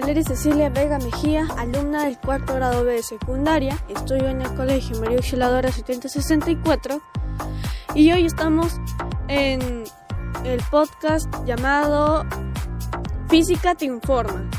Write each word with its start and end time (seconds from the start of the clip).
Valeria 0.00 0.24
Cecilia 0.24 0.68
Vega 0.68 0.98
Mejía, 0.98 1.46
alumna 1.56 2.04
del 2.04 2.18
cuarto 2.18 2.54
grado 2.54 2.84
B 2.84 2.96
de 2.96 3.02
secundaria. 3.02 3.82
Estoy 3.88 4.20
en 4.20 4.42
el 4.42 4.54
colegio 4.54 5.00
María 5.00 5.16
Auxiliadora 5.16 5.72
764 5.72 7.00
y 7.94 8.12
hoy 8.12 8.26
estamos 8.26 8.78
en 9.28 9.84
el 10.44 10.60
podcast 10.70 11.34
llamado 11.46 12.26
Física 13.30 13.74
te 13.74 13.86
informa, 13.86 14.50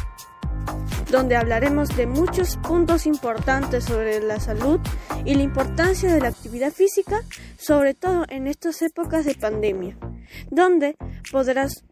donde 1.12 1.36
hablaremos 1.36 1.96
de 1.96 2.08
muchos 2.08 2.58
puntos 2.58 3.06
importantes 3.06 3.84
sobre 3.84 4.20
la 4.20 4.40
salud 4.40 4.80
y 5.24 5.36
la 5.36 5.44
importancia 5.44 6.12
de 6.12 6.20
la 6.20 6.30
actividad 6.30 6.72
física, 6.72 7.22
sobre 7.60 7.94
todo 7.94 8.26
en 8.30 8.48
estas 8.48 8.82
épocas 8.82 9.24
de 9.24 9.36
pandemia, 9.36 10.00
donde 10.50 10.98
podrás 11.32 11.86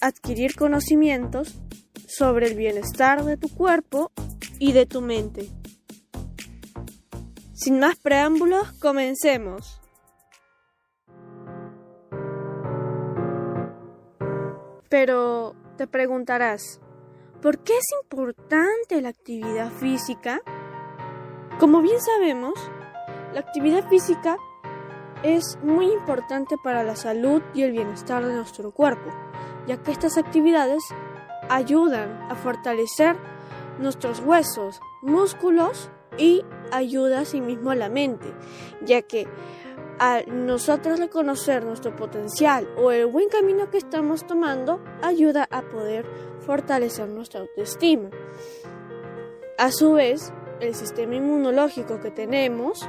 adquirir 0.00 0.54
conocimientos 0.54 1.60
sobre 2.06 2.46
el 2.46 2.56
bienestar 2.56 3.24
de 3.24 3.36
tu 3.36 3.48
cuerpo 3.48 4.12
y 4.58 4.72
de 4.72 4.86
tu 4.86 5.00
mente. 5.00 5.48
Sin 7.52 7.78
más 7.78 7.96
preámbulos, 7.96 8.72
comencemos. 8.80 9.80
Pero 14.88 15.54
te 15.76 15.86
preguntarás, 15.86 16.80
¿por 17.42 17.58
qué 17.58 17.76
es 17.76 17.86
importante 18.02 19.00
la 19.00 19.08
actividad 19.08 19.70
física? 19.72 20.40
Como 21.58 21.80
bien 21.82 22.00
sabemos, 22.00 22.54
la 23.32 23.40
actividad 23.40 23.88
física 23.88 24.36
es 25.24 25.58
muy 25.62 25.90
importante 25.90 26.56
para 26.62 26.84
la 26.84 26.96
salud 26.96 27.42
y 27.54 27.62
el 27.62 27.72
bienestar 27.72 28.24
de 28.24 28.34
nuestro 28.34 28.72
cuerpo, 28.72 29.10
ya 29.66 29.82
que 29.82 29.90
estas 29.90 30.18
actividades 30.18 30.82
ayudan 31.48 32.30
a 32.30 32.34
fortalecer 32.34 33.16
nuestros 33.78 34.20
huesos, 34.20 34.80
músculos 35.02 35.90
y 36.16 36.44
ayuda 36.70 37.20
asimismo 37.20 37.70
a 37.70 37.74
la 37.74 37.88
mente, 37.88 38.32
ya 38.82 39.02
que 39.02 39.26
al 39.98 40.46
nosotros 40.46 40.98
reconocer 40.98 41.64
nuestro 41.64 41.94
potencial 41.94 42.68
o 42.76 42.90
el 42.90 43.06
buen 43.06 43.28
camino 43.28 43.70
que 43.70 43.78
estamos 43.78 44.26
tomando, 44.26 44.82
ayuda 45.02 45.46
a 45.50 45.62
poder 45.62 46.06
fortalecer 46.40 47.08
nuestra 47.08 47.40
autoestima. 47.40 48.10
A 49.58 49.70
su 49.70 49.92
vez, 49.92 50.32
el 50.60 50.74
sistema 50.74 51.14
inmunológico 51.14 52.00
que 52.00 52.10
tenemos 52.10 52.88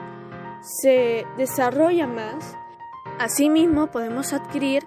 se 0.62 1.26
desarrolla 1.38 2.08
más. 2.08 2.56
Asimismo, 3.20 3.92
podemos 3.92 4.34
adquirir 4.34 4.84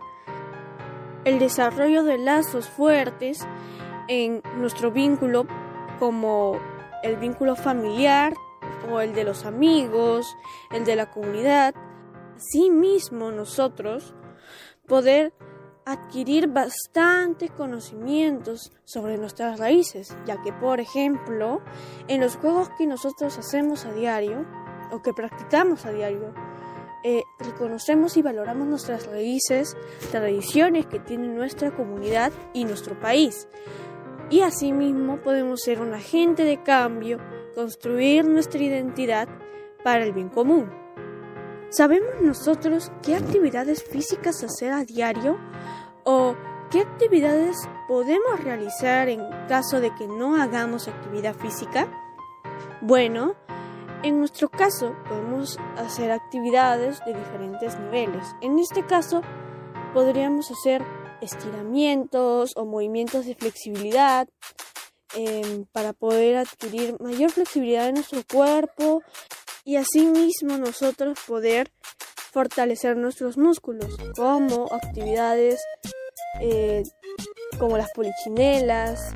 el 1.28 1.38
desarrollo 1.38 2.04
de 2.04 2.16
lazos 2.16 2.68
fuertes 2.68 3.46
en 4.08 4.42
nuestro 4.56 4.90
vínculo 4.90 5.46
como 5.98 6.58
el 7.02 7.16
vínculo 7.16 7.54
familiar 7.54 8.32
o 8.90 9.00
el 9.00 9.14
de 9.14 9.24
los 9.24 9.44
amigos, 9.44 10.34
el 10.70 10.86
de 10.86 10.96
la 10.96 11.10
comunidad. 11.10 11.74
Asimismo 12.34 13.30
nosotros 13.30 14.14
poder 14.86 15.34
adquirir 15.84 16.48
bastantes 16.48 17.50
conocimientos 17.50 18.72
sobre 18.84 19.18
nuestras 19.18 19.58
raíces, 19.58 20.16
ya 20.24 20.40
que 20.42 20.52
por 20.54 20.80
ejemplo, 20.80 21.60
en 22.08 22.22
los 22.22 22.36
juegos 22.36 22.70
que 22.78 22.86
nosotros 22.86 23.36
hacemos 23.36 23.84
a 23.84 23.92
diario 23.92 24.46
o 24.92 25.02
que 25.02 25.12
practicamos 25.12 25.84
a 25.84 25.92
diario, 25.92 26.32
eh, 27.04 27.22
reconocemos 27.38 28.16
y 28.16 28.22
valoramos 28.22 28.66
nuestras 28.66 29.06
raíces, 29.06 29.77
tradiciones 30.10 30.86
que 30.86 30.98
tiene 30.98 31.28
nuestra 31.28 31.70
comunidad 31.70 32.33
y 32.52 32.64
nuestro 32.64 32.98
país. 32.98 33.48
Y 34.30 34.40
asimismo 34.40 35.18
podemos 35.18 35.61
ser 35.61 35.80
un 35.80 35.95
agente 35.95 36.45
de 36.45 36.62
cambio, 36.62 37.18
construir 37.55 38.27
nuestra 38.27 38.62
identidad 38.62 39.28
para 39.83 40.05
el 40.05 40.12
bien 40.12 40.28
común. 40.28 40.70
¿Sabemos 41.70 42.20
nosotros 42.23 42.90
qué 43.02 43.14
actividades 43.14 43.84
físicas 43.84 44.42
hacer 44.42 44.73
a 44.73 44.84
diario 44.84 45.39
o 46.05 46.34
qué 46.70 46.80
actividades 46.80 47.56
podemos 47.86 48.42
realizar 48.42 49.08
en 49.08 49.20
caso 49.48 49.80
de 49.80 49.94
que 49.94 50.06
no 50.06 50.40
hagamos 50.40 50.89
actividad 50.89 51.34
física? 51.34 51.89
Bueno, 52.80 53.34
en 54.03 54.19
nuestro 54.19 54.48
caso, 54.48 54.95
podemos 55.09 55.59
hacer 55.77 56.11
actividades 56.11 57.01
de 57.05 57.14
diferentes 57.14 57.79
niveles. 57.79 58.25
En 58.41 58.59
este 58.59 58.86
caso, 58.86 59.23
podríamos 59.92 60.51
hacer 60.51 60.85
estiramientos 61.20 62.53
o 62.57 62.64
movimientos 62.64 63.27
de 63.27 63.35
flexibilidad 63.35 64.29
em, 65.14 65.64
para 65.73 65.92
poder 65.92 66.36
adquirir 66.36 66.97
mayor 67.01 67.31
flexibilidad 67.31 67.89
en 67.89 67.97
nuestro 67.97 68.23
cuerpo 68.31 69.03
y 69.64 69.77
asimismo 69.77 70.59
nosotros 70.59 71.19
poder 71.27 71.70
fortalecer 72.30 72.97
nuestros 72.97 73.36
músculos, 73.36 73.97
como 74.17 74.69
actividades 74.73 75.61
eh, 76.41 76.83
como 77.59 77.77
las 77.77 77.91
polichinelas, 77.92 79.13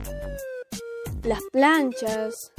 las 1.23 1.41
planchas, 1.53 2.53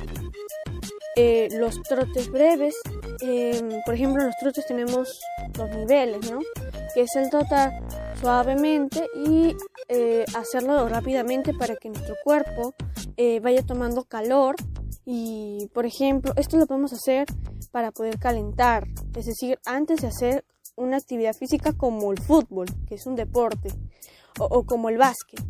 eh, 1.16 1.50
los 1.51 1.81
trotes 1.84 2.31
breves, 2.31 2.75
em, 3.22 3.81
por 3.85 3.94
ejemplo, 3.94 4.22
en 4.22 4.28
los 4.28 4.35
trotes 4.38 4.66
tenemos 4.66 5.19
dos 5.51 5.69
niveles, 5.69 6.31
¿no? 6.31 6.40
Que 6.94 7.01
es 7.01 7.16
el 7.16 7.29
trotar 7.29 7.72
suavemente 8.19 9.07
y 9.16 9.56
eh, 9.90 10.25
hacerlo 10.35 10.88
rápidamente 10.90 11.53
para 11.53 11.75
que 11.75 11.90
nuestro 11.90 12.16
cuerpo 12.24 12.74
eh, 13.18 13.40
vaya 13.41 13.63
tomando 13.63 14.06
calor. 14.06 14.56
Y, 15.06 15.69
por 15.74 15.85
ejemplo, 15.85 16.34
esto 16.35 16.57
lo 16.57 16.66
podemos 16.66 16.94
hacer 16.94 17.28
para 17.72 17.91
poder 17.91 18.18
calentar, 18.18 18.88
es 19.16 19.25
decir, 19.25 19.59
antes 19.66 20.01
de 20.01 20.07
hacer 20.07 20.45
una 20.75 20.97
actividad 20.97 21.35
física 21.35 21.74
como 21.74 22.12
el 22.12 22.22
fútbol, 22.22 22.68
que 22.88 22.95
es 22.95 23.06
un 23.06 23.16
deporte, 23.16 23.69
o 24.40 24.63
como 24.63 24.90
el 24.90 24.97
básquet. 24.97 25.41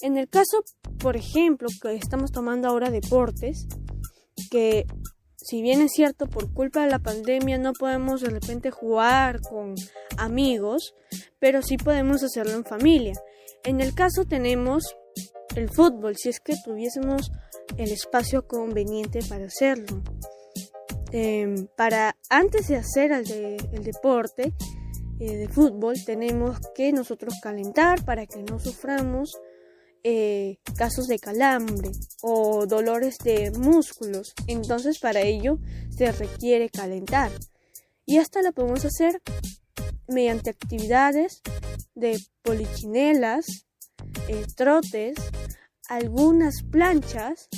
En 0.00 0.16
el 0.16 0.28
caso, 0.28 0.62
por 0.98 1.16
ejemplo, 1.16 1.68
que 1.80 1.94
estamos 1.94 2.30
tomando 2.30 2.68
ahora 2.68 2.90
deportes, 2.90 3.66
que 4.50 4.86
si 5.36 5.62
bien 5.62 5.80
es 5.80 5.92
cierto 5.92 6.26
por 6.26 6.52
culpa 6.52 6.82
de 6.82 6.90
la 6.90 6.98
pandemia 6.98 7.58
no 7.58 7.72
podemos 7.72 8.20
de 8.20 8.30
repente 8.30 8.70
jugar 8.70 9.40
con 9.40 9.74
amigos, 10.16 10.94
pero 11.38 11.62
sí 11.62 11.76
podemos 11.76 12.22
hacerlo 12.22 12.52
en 12.52 12.64
familia. 12.64 13.14
En 13.64 13.80
el 13.80 13.94
caso 13.94 14.24
tenemos 14.24 14.96
el 15.56 15.68
fútbol, 15.68 16.16
si 16.16 16.28
es 16.28 16.40
que 16.40 16.54
tuviésemos 16.64 17.30
el 17.76 17.90
espacio 17.90 18.46
conveniente 18.46 19.20
para 19.28 19.46
hacerlo. 19.46 20.02
Em, 21.12 21.66
para 21.76 22.16
antes 22.28 22.68
de 22.68 22.76
hacer 22.76 23.12
el, 23.12 23.82
deporte 23.82 24.52
eh, 25.18 25.36
de 25.36 25.48
fútbol 25.48 25.94
tenemos 26.04 26.58
que 26.74 26.92
nosotros 26.92 27.34
calentar 27.42 28.04
para 28.04 28.26
que 28.26 28.42
no 28.42 28.58
suframos 28.58 29.38
eh, 30.04 30.58
casos 30.76 31.06
de 31.06 31.18
calambre 31.18 31.90
o 32.22 32.66
dolores 32.66 33.18
de 33.18 33.50
músculos. 33.52 34.34
Entonces 34.46 34.98
para 34.98 35.20
ello 35.20 35.58
se 35.96 36.12
requiere 36.12 36.70
calentar. 36.70 37.32
Y 38.06 38.18
hasta 38.18 38.42
lo 38.42 38.52
podemos 38.52 38.84
hacer 38.84 39.20
mediante 40.06 40.50
actividades 40.50 41.42
de 41.94 42.18
polichinelas, 42.42 43.66
eh, 44.28 44.46
trotes, 44.56 45.16
algunas 45.88 46.62
planchas 46.62 47.48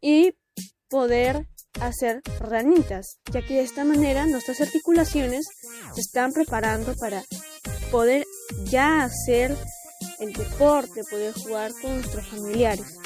y 0.00 0.34
poder 0.88 1.48
hacer 1.80 2.22
ranitas, 2.40 3.18
ya 3.32 3.42
que 3.42 3.54
de 3.54 3.62
esta 3.62 3.84
manera 3.84 4.26
nuestras 4.26 4.60
articulaciones 4.60 5.46
se 5.94 6.00
están 6.00 6.32
preparando 6.32 6.94
para 6.96 7.22
poder 7.90 8.24
ya 8.64 9.02
hacer 9.02 9.56
el 10.20 10.32
deporte, 10.32 11.02
poder 11.10 11.32
jugar 11.34 11.72
con 11.80 11.94
nuestros 11.94 12.26
familiares. 12.26 12.98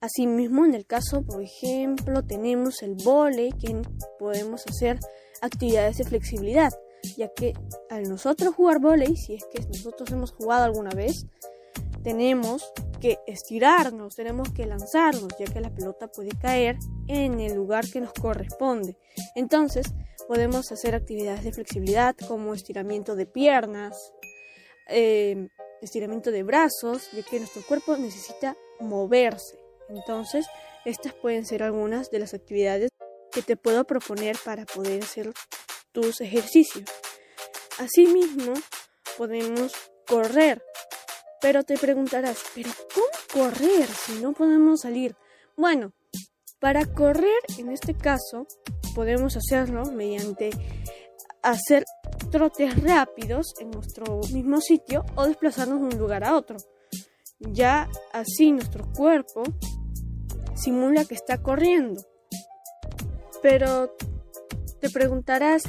Asimismo, 0.00 0.64
en 0.64 0.74
el 0.74 0.84
caso, 0.84 1.22
por 1.22 1.42
ejemplo, 1.42 2.24
tenemos 2.24 2.82
el 2.82 2.96
vole, 3.04 3.50
que 3.60 3.80
podemos 4.18 4.66
hacer 4.66 4.98
actividades 5.40 5.98
de 5.98 6.04
flexibilidad, 6.04 6.72
ya 7.16 7.28
que 7.28 7.52
al 7.88 8.08
nosotros 8.08 8.54
jugar 8.54 8.80
volei, 8.80 9.16
si 9.16 9.34
es 9.34 9.44
que 9.52 9.62
nosotros 9.66 10.10
hemos 10.10 10.32
jugado 10.32 10.64
alguna 10.64 10.90
vez, 10.90 11.26
tenemos 12.02 12.72
que 13.00 13.18
estirarnos, 13.26 14.16
tenemos 14.16 14.48
que 14.50 14.66
lanzarnos, 14.66 15.28
ya 15.38 15.46
que 15.46 15.60
la 15.60 15.74
pelota 15.74 16.08
puede 16.08 16.30
caer 16.30 16.78
en 17.08 17.40
el 17.40 17.54
lugar 17.54 17.88
que 17.88 18.00
nos 18.00 18.12
corresponde. 18.12 18.96
Entonces, 19.34 19.92
podemos 20.26 20.72
hacer 20.72 20.94
actividades 20.94 21.44
de 21.44 21.52
flexibilidad 21.52 22.16
como 22.28 22.54
estiramiento 22.54 23.16
de 23.16 23.26
piernas, 23.26 24.12
eh, 24.88 25.48
estiramiento 25.82 26.30
de 26.30 26.42
brazos, 26.42 27.10
ya 27.12 27.22
que 27.22 27.38
nuestro 27.38 27.62
cuerpo 27.62 27.96
necesita 27.96 28.56
moverse. 28.80 29.58
Entonces, 29.88 30.46
estas 30.84 31.12
pueden 31.12 31.44
ser 31.44 31.62
algunas 31.62 32.10
de 32.10 32.20
las 32.20 32.32
actividades 32.32 32.90
que 33.30 33.42
te 33.42 33.56
puedo 33.56 33.84
proponer 33.84 34.36
para 34.44 34.64
poder 34.64 35.02
hacer 35.02 35.32
tus 35.92 36.20
ejercicios. 36.20 36.84
Asimismo, 37.78 38.54
podemos 39.18 39.72
correr. 40.06 40.62
Pero 41.40 41.64
te 41.64 41.76
preguntarás, 41.76 42.38
¿pero 42.54 42.70
cómo 42.94 43.44
correr 43.44 43.88
si 43.88 44.20
no 44.20 44.32
podemos 44.32 44.80
salir? 44.80 45.16
Bueno, 45.56 45.92
para 46.60 46.86
correr, 46.86 47.40
en 47.58 47.70
este 47.70 47.94
caso, 47.96 48.46
podemos 48.94 49.36
hacerlo 49.36 49.84
mediante 49.86 50.50
hacer 51.42 51.84
trotes 52.32 52.82
rápidos 52.82 53.54
en 53.60 53.70
nuestro 53.70 54.20
mismo 54.32 54.60
sitio 54.60 55.04
o 55.14 55.26
desplazarnos 55.26 55.80
de 55.80 55.94
un 55.94 55.98
lugar 55.98 56.24
a 56.24 56.34
otro. 56.34 56.56
Ya 57.38 57.88
así 58.12 58.50
nuestro 58.50 58.90
cuerpo 58.92 59.44
simula 60.56 61.04
que 61.04 61.14
está 61.14 61.38
corriendo. 61.38 62.02
Pero 63.42 63.94
te 64.80 64.90
preguntarás, 64.90 65.62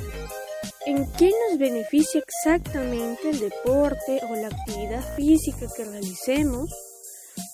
¿en 0.86 1.12
qué 1.13 1.31
nos 1.50 1.60
beneficia 1.60 2.21
exactamente 2.21 3.30
el 3.30 3.39
deporte 3.39 4.21
o 4.30 4.36
la 4.36 4.48
actividad 4.48 5.04
física 5.15 5.68
que 5.75 5.83
realicemos? 5.83 6.71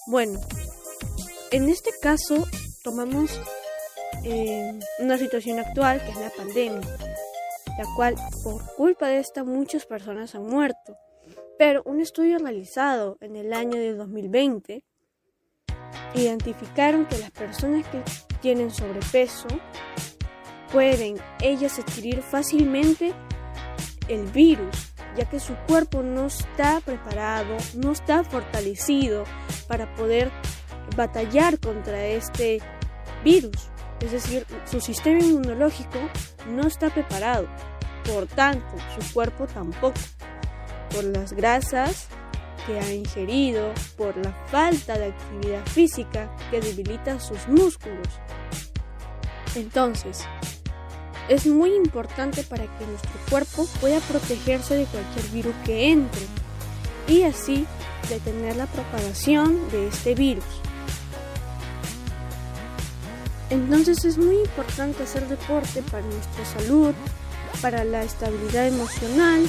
Bueno, 0.07 0.39
en 1.51 1.67
este 1.67 1.91
caso 2.00 2.45
tomamos 2.83 3.31
eh, 4.23 4.77
una 5.00 5.17
situación 5.17 5.59
actual 5.59 6.03
que 6.03 6.11
es 6.11 6.17
la 6.17 6.29
pandemia, 6.29 6.97
la 7.79 7.85
cual 7.95 8.15
por 8.43 8.61
culpa 8.75 9.07
de 9.07 9.19
esta 9.19 9.45
muchas 9.45 9.85
personas 9.85 10.35
han 10.35 10.43
muerto. 10.43 10.97
Pero 11.57 11.81
un 11.85 12.01
estudio 12.01 12.37
realizado 12.37 13.17
en 13.21 13.37
el 13.37 13.53
año 13.53 13.77
de 13.79 13.95
2020 13.95 14.83
identificaron 16.13 17.05
que 17.05 17.17
las 17.19 17.31
personas 17.31 17.87
que 17.87 18.03
tienen 18.41 18.69
sobrepeso 18.69 19.47
pueden 20.73 21.21
ellas 21.41 21.79
adquirir 21.79 22.21
fácilmente 22.21 23.13
el 24.09 24.25
virus, 24.25 24.93
ya 25.15 25.29
que 25.29 25.39
su 25.39 25.55
cuerpo 25.65 26.03
no 26.03 26.25
está 26.25 26.81
preparado, 26.81 27.55
no 27.75 27.93
está 27.93 28.25
fortalecido 28.25 29.23
para 29.69 29.95
poder 29.95 30.29
batallar 30.97 31.57
contra 31.59 32.07
este 32.07 32.59
virus. 33.23 33.69
Es 34.01 34.11
decir, 34.11 34.45
su 34.65 34.79
sistema 34.79 35.19
inmunológico 35.19 35.99
no 36.49 36.67
está 36.67 36.89
preparado. 36.89 37.47
Por 38.05 38.27
tanto, 38.27 38.75
su 38.97 39.13
cuerpo 39.13 39.45
tampoco. 39.47 39.99
Por 40.93 41.03
las 41.03 41.33
grasas 41.33 42.07
que 42.65 42.79
ha 42.79 42.93
ingerido, 42.93 43.73
por 43.97 44.15
la 44.17 44.33
falta 44.47 44.97
de 44.97 45.07
actividad 45.07 45.65
física 45.67 46.29
que 46.49 46.61
debilita 46.61 47.19
sus 47.19 47.47
músculos. 47.47 48.07
Entonces, 49.55 50.25
es 51.27 51.45
muy 51.45 51.75
importante 51.75 52.43
para 52.43 52.63
que 52.63 52.85
nuestro 52.85 53.11
cuerpo 53.29 53.67
pueda 53.79 53.99
protegerse 54.01 54.75
de 54.75 54.85
cualquier 54.85 55.25
virus 55.27 55.55
que 55.65 55.91
entre 55.91 56.21
y 57.07 57.23
así 57.23 57.65
detener 58.09 58.55
la 58.55 58.65
propagación 58.67 59.69
de 59.69 59.87
este 59.87 60.15
virus. 60.15 60.45
Entonces 63.49 64.05
es 64.05 64.17
muy 64.17 64.37
importante 64.39 65.03
hacer 65.03 65.27
deporte 65.27 65.81
para 65.83 66.03
nuestra 66.03 66.45
salud, 66.45 66.93
para 67.61 67.83
la 67.83 68.03
estabilidad 68.03 68.67
emocional, 68.67 69.47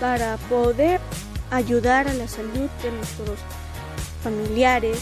para 0.00 0.36
poder 0.48 1.00
ayudar 1.50 2.08
a 2.08 2.14
la 2.14 2.28
salud 2.28 2.68
de 2.82 2.92
nuestros 2.92 3.38
familiares, 4.22 4.98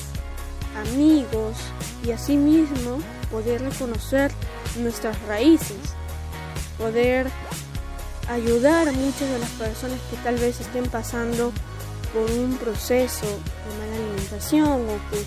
amigos 0.92 1.56
y 2.04 2.12
asimismo 2.12 2.98
poder 3.30 3.62
reconocer 3.62 4.30
nuestras 4.78 5.20
raíces, 5.22 5.78
poder 6.78 7.26
ayudar 8.28 8.88
a 8.88 8.92
muchas 8.92 9.28
de 9.28 9.38
las 9.38 9.50
personas 9.50 9.98
que 10.10 10.16
tal 10.18 10.36
vez 10.36 10.60
estén 10.60 10.86
pasando 10.88 11.52
por 12.12 12.30
un 12.30 12.56
proceso 12.56 13.26
de 13.26 13.78
mala 13.78 13.96
alimentación 13.96 14.82
o 14.82 15.10
que 15.10 15.24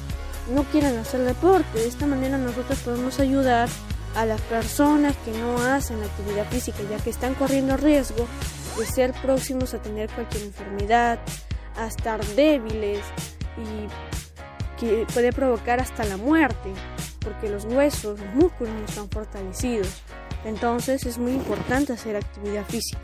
no 0.53 0.63
quieran 0.65 0.97
hacer 0.97 1.21
deporte. 1.21 1.79
De 1.79 1.87
esta 1.87 2.05
manera 2.05 2.37
nosotros 2.37 2.79
podemos 2.79 3.19
ayudar 3.19 3.69
a 4.15 4.25
las 4.25 4.41
personas 4.41 5.15
que 5.25 5.31
no 5.31 5.57
hacen 5.61 6.01
actividad 6.01 6.47
física 6.49 6.79
ya 6.89 6.97
que 6.97 7.09
están 7.09 7.35
corriendo 7.35 7.77
riesgo 7.77 8.25
de 8.77 8.85
ser 8.85 9.13
próximos 9.13 9.73
a 9.73 9.81
tener 9.81 10.09
cualquier 10.09 10.43
enfermedad, 10.43 11.19
a 11.75 11.87
estar 11.87 12.23
débiles 12.35 13.01
y 13.57 14.79
que 14.79 15.05
puede 15.13 15.31
provocar 15.31 15.79
hasta 15.79 16.03
la 16.05 16.17
muerte 16.17 16.73
porque 17.19 17.49
los 17.49 17.65
huesos, 17.65 18.19
los 18.19 18.35
músculos 18.35 18.73
no 18.73 18.85
están 18.85 19.09
fortalecidos. 19.09 20.01
Entonces 20.45 21.05
es 21.05 21.17
muy 21.17 21.33
importante 21.33 21.93
hacer 21.93 22.15
actividad 22.15 22.65
física. 22.65 23.01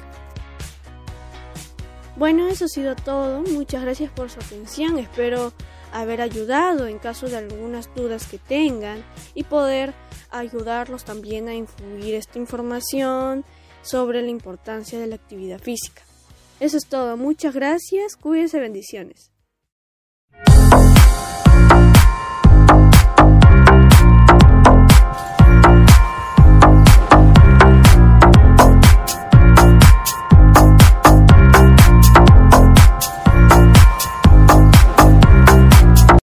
Bueno, 2.16 2.48
eso 2.48 2.66
ha 2.66 2.68
sido 2.70 2.96
todo. 2.96 3.42
Muchas 3.42 3.82
gracias 3.82 4.12
por 4.12 4.30
su 4.30 4.40
atención. 4.40 4.98
Espero 4.98 5.52
haber 5.94 6.22
ayudado 6.22 6.88
en 6.88 7.00
caso 7.00 7.28
de 7.28 7.38
algunas 7.38 7.94
dudas 7.96 8.28
que 8.28 8.40
tengan 8.40 9.04
y 9.34 9.44
poder 9.44 9.94
ayudarlos 10.32 11.06
también 11.06 11.48
a 11.48 11.54
influir 11.54 12.16
esta 12.16 12.40
información 12.40 13.46
sobre 13.84 14.22
la 14.22 14.30
importancia 14.30 15.00
de 15.00 15.08
la 15.08 15.16
actividad 15.16 15.60
física. 15.60 16.02
Eso 16.60 16.78
es 16.78 16.88
todo. 16.88 17.18
Muchas 17.18 17.54
gracias. 17.54 18.16
Cuídense. 18.16 18.60
Bendiciones. 18.60 19.33